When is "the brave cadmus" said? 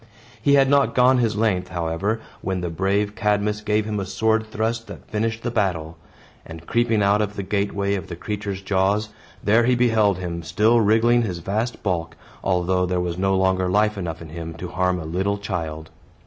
2.61-3.61